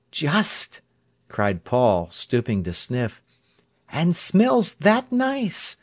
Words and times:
"Just!" 0.09 0.81
cried 1.29 1.63
Paul, 1.63 2.09
stooping 2.09 2.63
to 2.63 2.73
sniff. 2.73 3.21
"And 3.91 4.15
smells 4.15 4.71
that 4.79 5.11
nice! 5.11 5.77